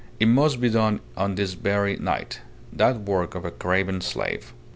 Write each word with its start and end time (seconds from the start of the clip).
It 0.19 0.25
must 0.27 0.59
be 0.59 0.67
done 0.67 0.99
on 1.15 1.35
this 1.35 1.53
very 1.53 1.95
night 1.95 2.41
that 2.73 3.01
work 3.01 3.35
of 3.35 3.45
a 3.45 3.51
craven 3.51 4.01
slave! 4.01 4.51